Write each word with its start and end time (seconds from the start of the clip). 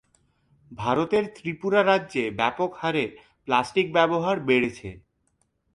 ভারতের 0.71 1.23
ত্রিপুরা 1.35 1.81
রাজ্যে 1.83 2.23
ব্যাপক 2.31 2.71
হারে 2.75 3.05
প্লাস্টিক 3.47 3.87
ব্যবহার 3.93 4.35
বেড়েছে। 4.39 4.89